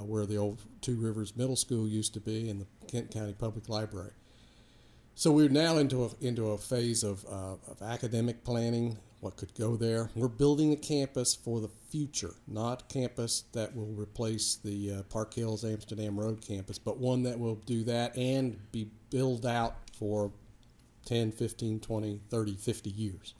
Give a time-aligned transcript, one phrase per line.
[0.00, 3.68] where the old Two Rivers Middle School used to be and the Kenton County Public
[3.68, 4.12] Library.
[5.14, 9.52] So we're now into a, into a phase of, uh, of academic planning, what could
[9.54, 10.10] go there.
[10.14, 15.34] We're building a campus for the future, not campus that will replace the uh, Park
[15.34, 20.30] Hills Amsterdam Road campus, but one that will do that and be built out for
[21.06, 23.34] 10, 15, 20, 30, 50 years.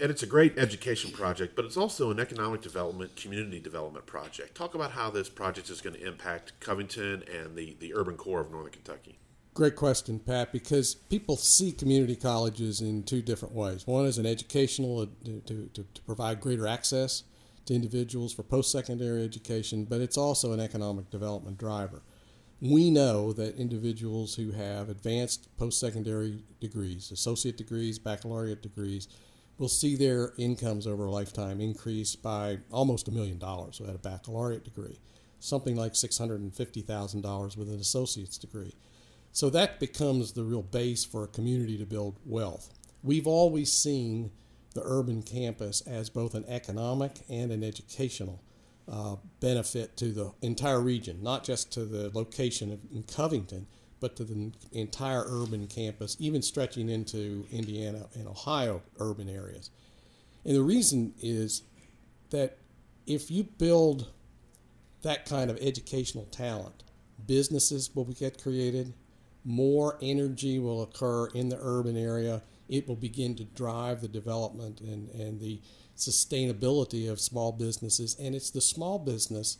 [0.00, 4.54] And it's a great education project, but it's also an economic development, community development project.
[4.54, 8.40] Talk about how this project is going to impact Covington and the, the urban core
[8.40, 9.18] of Northern Kentucky.
[9.54, 13.88] Great question, Pat, because people see community colleges in two different ways.
[13.88, 17.24] One is an educational uh, to, to, to provide greater access
[17.66, 22.02] to individuals for post secondary education, but it's also an economic development driver.
[22.60, 29.08] We know that individuals who have advanced post secondary degrees, associate degrees, baccalaureate degrees,
[29.58, 33.98] will see their incomes over a lifetime increase by almost a million dollars at a
[33.98, 35.00] baccalaureate degree,
[35.40, 38.74] something like $650,000 with an associate's degree.
[39.32, 42.72] So that becomes the real base for a community to build wealth.
[43.02, 44.30] We've always seen
[44.74, 48.42] the urban campus as both an economic and an educational
[48.90, 53.66] uh, benefit to the entire region, not just to the location in Covington,
[54.00, 59.70] but to the entire urban campus, even stretching into Indiana and Ohio urban areas.
[60.44, 61.62] And the reason is
[62.30, 62.58] that
[63.06, 64.08] if you build
[65.02, 66.84] that kind of educational talent,
[67.26, 68.94] businesses will get created,
[69.44, 72.42] more energy will occur in the urban area.
[72.68, 75.60] It will begin to drive the development and, and the
[75.96, 78.16] sustainability of small businesses.
[78.18, 79.58] And it's the small business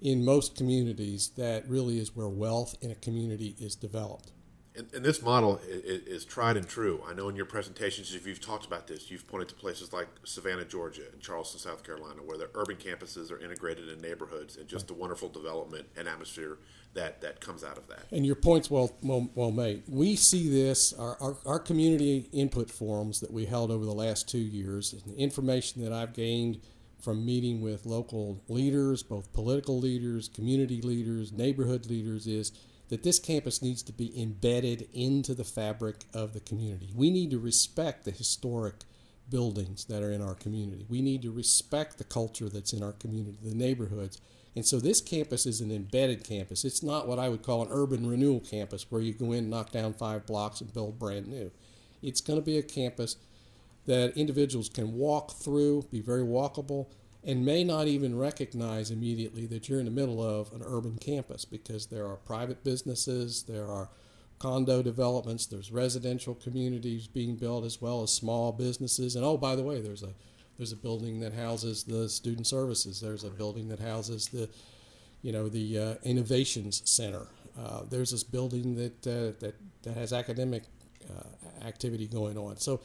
[0.00, 4.32] in most communities that really is where wealth in a community is developed.
[4.76, 7.02] And, and, this model is, is, tried and true.
[7.04, 10.06] I know in your presentations, if you've talked about this, you've pointed to places like
[10.24, 14.68] Savannah, Georgia, and Charleston, South Carolina, where the urban campuses are integrated in neighborhoods, and
[14.68, 16.58] just the wonderful development and atmosphere
[16.94, 18.04] that, that comes out of that.
[18.12, 19.82] And your point's well well, well made.
[19.88, 24.28] We see this our, our, our community input forums that we held over the last
[24.28, 26.60] two years, and the information that I've gained
[27.00, 32.52] from meeting with local leaders, both political leaders, community leaders, neighborhood leaders, is
[32.88, 36.90] that this campus needs to be embedded into the fabric of the community.
[36.94, 38.84] We need to respect the historic
[39.30, 40.86] buildings that are in our community.
[40.88, 44.20] We need to respect the culture that's in our community, the neighborhoods.
[44.56, 46.64] And so this campus is an embedded campus.
[46.64, 49.70] It's not what I would call an urban renewal campus where you go in, knock
[49.70, 51.50] down five blocks, and build brand new.
[52.02, 53.16] It's going to be a campus
[53.88, 56.88] that individuals can walk through, be very walkable,
[57.24, 61.46] and may not even recognize immediately that you're in the middle of an urban campus
[61.46, 63.88] because there are private businesses, there are
[64.38, 69.16] condo developments, there's residential communities being built as well as small businesses.
[69.16, 70.12] And oh, by the way, there's a
[70.58, 73.00] there's a building that houses the student services.
[73.00, 74.50] There's a building that houses the
[75.22, 77.26] you know the uh, innovations center.
[77.58, 80.64] Uh, there's this building that uh, that that has academic
[81.08, 82.58] uh, activity going on.
[82.58, 82.80] So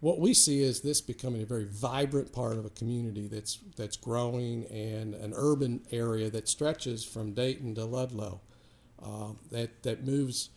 [0.00, 3.96] what we see is this becoming a very vibrant part of a community that's that's
[3.96, 8.40] growing and an urban area that stretches from Dayton to Ludlow,
[9.02, 10.50] uh, that that moves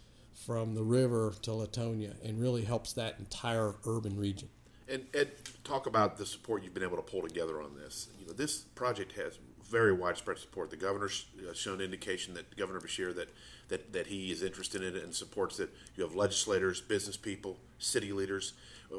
[0.45, 4.49] from the river to Latonia and really helps that entire urban region.
[4.87, 5.31] And Ed,
[5.63, 8.09] talk about the support you've been able to pull together on this.
[8.19, 10.69] You know, this project has very widespread support.
[10.69, 13.29] The governor's uh, shown indication that Governor Beshear that,
[13.69, 15.69] that that he is interested in it and supports it.
[15.95, 18.53] You have legislators, business people, city leaders.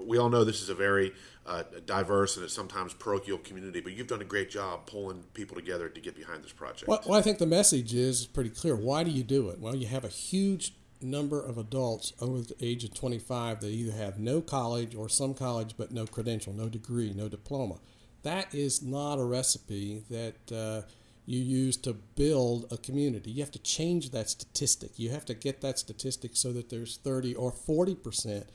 [0.07, 1.13] We all know this is a very
[1.47, 5.89] uh, diverse and sometimes parochial community, but you've done a great job pulling people together
[5.89, 6.89] to get behind this project.
[6.89, 8.75] Well, well I think the message is pretty clear.
[8.75, 9.61] Why do you do it?
[9.61, 10.73] Well, you have a huge
[11.03, 15.35] number of adults over the age of 25 that either have no college or some
[15.35, 17.79] college but no credential, no degree, no diploma.
[18.23, 20.83] That is not a recipe that uh,
[21.27, 23.31] you use to build a community.
[23.31, 24.99] You have to change that statistic.
[24.99, 28.47] You have to get that statistic so that there's 30 or 40 percent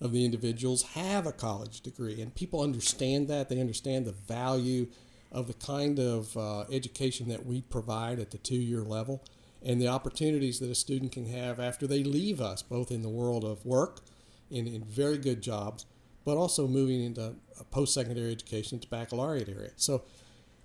[0.00, 3.48] of the individuals have a college degree, and people understand that.
[3.48, 4.88] They understand the value
[5.32, 9.22] of the kind of uh, education that we provide at the two-year level
[9.64, 13.08] and the opportunities that a student can have after they leave us, both in the
[13.08, 14.00] world of work,
[14.50, 15.86] in, in very good jobs,
[16.24, 17.34] but also moving into
[17.70, 19.70] post secondary education to baccalaureate area.
[19.76, 20.04] So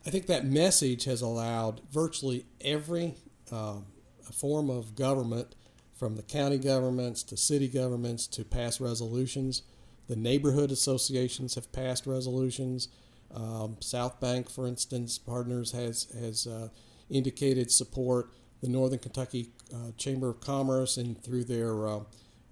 [0.06, 3.16] I think that message has allowed virtually every
[3.52, 3.86] um,
[4.32, 5.56] form of government,
[5.96, 9.64] from the county governments to city governments, to pass resolutions.
[10.08, 12.88] The neighborhood associations have passed resolutions.
[13.34, 16.70] Um, South Bank, for instance, Partners has has uh,
[17.10, 22.00] indicated support the Northern Kentucky uh, Chamber of Commerce and through their uh,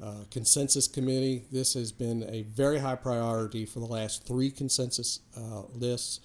[0.01, 1.45] uh, consensus committee.
[1.51, 6.19] This has been a very high priority for the last three consensus uh, lists.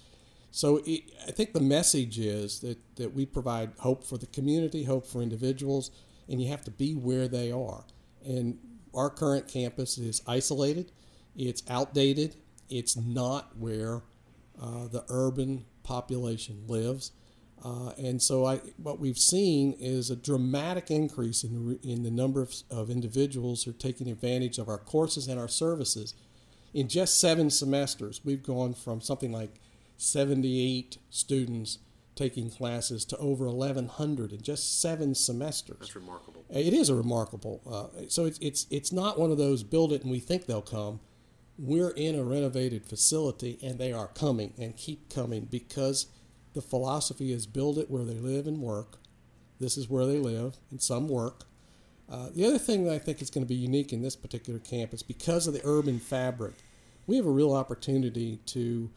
[0.51, 4.83] So it, I think the message is that, that we provide hope for the community,
[4.83, 5.89] hope for individuals,
[6.29, 7.85] and you have to be where they are.
[8.23, 8.59] And
[8.93, 10.91] our current campus is isolated,
[11.35, 12.35] it's outdated,
[12.69, 14.03] it's not where
[14.61, 17.11] uh, the urban population lives.
[17.63, 22.41] Uh, and so I, what we've seen is a dramatic increase in, in the number
[22.41, 26.13] of, of individuals who are taking advantage of our courses and our services.
[26.73, 29.61] In just seven semesters, we've gone from something like
[29.95, 31.77] 78 students
[32.15, 35.77] taking classes to over 1,100 in just seven semesters.
[35.79, 36.43] That's remarkable.
[36.49, 37.61] It is a remarkable.
[37.65, 40.61] Uh, so it's, it's, it's not one of those build it and we think they'll
[40.61, 40.99] come.
[41.57, 46.07] We're in a renovated facility and they are coming and keep coming because–
[46.53, 48.97] the philosophy is build it where they live and work.
[49.59, 51.45] This is where they live, and some work.
[52.09, 54.59] Uh, the other thing that I think is going to be unique in this particular
[54.59, 56.53] campus, because of the urban fabric,
[57.07, 58.89] we have a real opportunity to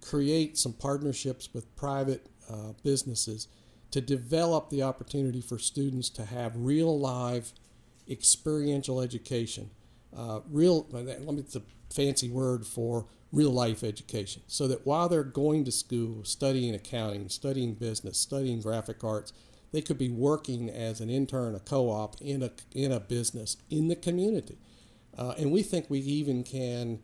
[0.00, 3.48] create some partnerships with private uh, businesses
[3.90, 7.52] to develop the opportunity for students to have real live
[8.08, 9.70] experiential education.
[10.16, 11.62] Uh, real, let me, it's a
[11.92, 17.28] fancy word for real life education so that while they're going to school, studying accounting,
[17.28, 19.32] studying business, studying graphic arts,
[19.72, 23.56] they could be working as an intern, a co op in a, in a business
[23.70, 24.58] in the community.
[25.16, 27.00] Uh, and we think we even can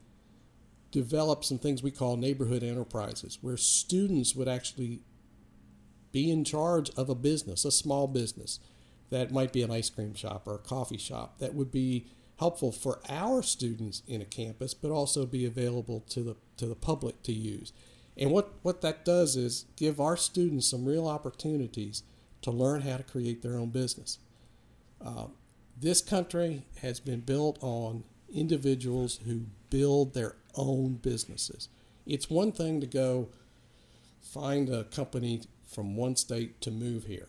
[0.90, 5.00] develop some things we call neighborhood enterprises where students would actually
[6.12, 8.58] be in charge of a business, a small business
[9.10, 12.06] that might be an ice cream shop or a coffee shop that would be
[12.38, 16.74] helpful for our students in a campus, but also be available to the to the
[16.74, 17.72] public to use.
[18.16, 22.02] And what, what that does is give our students some real opportunities
[22.42, 24.18] to learn how to create their own business.
[25.04, 25.26] Uh,
[25.78, 31.68] this country has been built on individuals who build their own businesses.
[32.06, 33.28] It's one thing to go
[34.22, 37.28] find a company from one state to move here.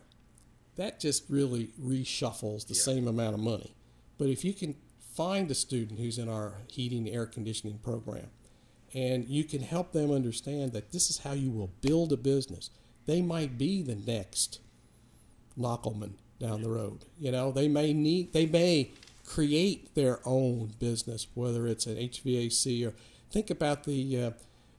[0.78, 2.82] That just really reshuffles the yeah.
[2.82, 3.74] same amount of money.
[4.18, 4.76] But if you can
[5.18, 8.30] find a student who's in our heating air conditioning program
[8.94, 12.70] and you can help them understand that this is how you will build a business.
[13.06, 14.60] They might be the next
[15.58, 17.06] Lockelman down the road.
[17.20, 18.92] You know, they may need they may
[19.26, 22.94] create their own business, whether it's an HVAC or
[23.30, 24.32] think about the, uh,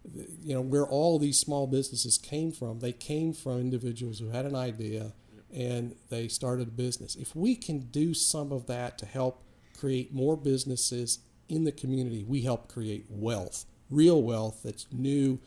[0.04, 2.78] the you know where all these small businesses came from.
[2.78, 5.12] They came from individuals who had an idea
[5.52, 7.16] and they started a business.
[7.16, 9.42] If we can do some of that to help
[9.78, 15.40] create more businesses in the community, we help create wealth, real wealth that's new,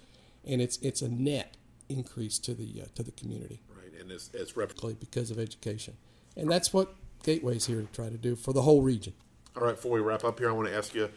[0.45, 1.57] and it's it's a net
[1.89, 3.61] increase to the uh, to the community.
[3.69, 5.97] Right, and it's it's replically because of education,
[6.35, 9.13] and that's what Gateway's here to try to do for the whole region.
[9.55, 11.09] All right, before we wrap up here, I want to ask you.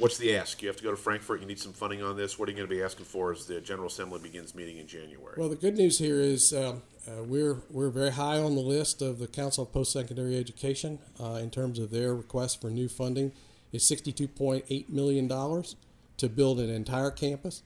[0.00, 0.62] What's the ask?
[0.62, 1.40] You have to go to Frankfort.
[1.40, 2.38] You need some funding on this.
[2.38, 4.86] What are you going to be asking for as the General Assembly begins meeting in
[4.86, 5.34] January?
[5.36, 9.02] Well, the good news here is um, uh, we're we're very high on the list
[9.02, 12.88] of the Council of Post Secondary Education uh, in terms of their request for new
[12.88, 13.32] funding.
[13.72, 15.76] is sixty two point eight million dollars
[16.16, 17.62] to build an entire campus.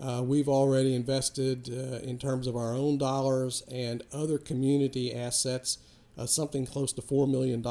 [0.00, 5.78] Uh, we've already invested uh, in terms of our own dollars and other community assets
[6.18, 7.62] uh, something close to $4 million.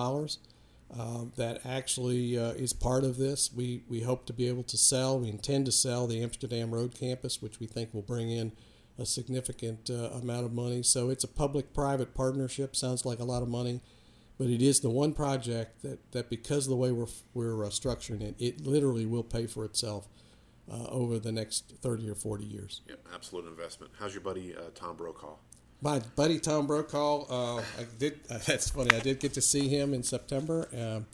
[0.93, 3.51] Uh, that actually uh, is part of this.
[3.53, 6.93] We, we hope to be able to sell, we intend to sell the Amsterdam Road
[6.93, 8.51] campus, which we think will bring in
[8.97, 10.83] a significant uh, amount of money.
[10.83, 13.81] So it's a public private partnership, sounds like a lot of money,
[14.37, 17.69] but it is the one project that, that because of the way we're, we're uh,
[17.69, 20.07] structuring it, it literally will pay for itself.
[20.67, 22.81] Uh, over the next 30 or 40 years.
[22.89, 23.91] Yep, absolute investment.
[23.99, 25.35] How's your buddy uh, Tom Brokaw?
[25.85, 28.23] My buddy Tom Brokaw, uh, I did.
[28.47, 28.95] that's funny.
[28.95, 30.67] I did get to see him in September.
[30.75, 31.05] Um,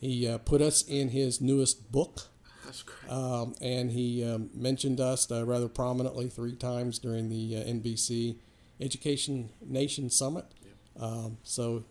[0.00, 2.20] he uh, put us in his newest book.
[2.64, 3.12] That's great.
[3.12, 8.36] Um, and he um, mentioned us uh, rather prominently three times during the uh, NBC
[8.80, 10.44] Education Nation Summit.
[10.62, 11.02] Yep.
[11.02, 11.82] Um, so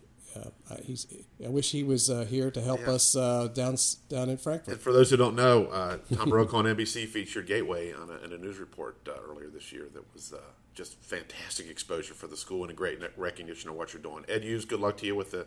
[0.70, 1.06] uh, he's.
[1.44, 2.92] I wish he was uh, here to help yeah.
[2.92, 3.76] us uh, down
[4.08, 4.74] down in Frankfort.
[4.74, 8.24] And for those who don't know, uh, Tom Brokaw on NBC featured Gateway on a,
[8.24, 9.88] in a news report uh, earlier this year.
[9.92, 10.40] That was uh,
[10.74, 14.24] just fantastic exposure for the school and a great recognition of what you're doing.
[14.28, 15.46] Ed Hughes, good luck to you with the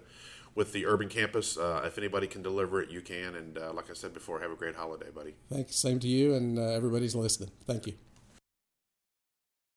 [0.55, 1.57] with the urban campus.
[1.59, 3.35] if anybody can deliver it, you can.
[3.35, 5.35] And like I said before, have a great holiday, buddy.
[5.51, 5.75] Thanks.
[5.75, 7.51] Same to you, and everybody's listening.
[7.65, 7.93] Thank you.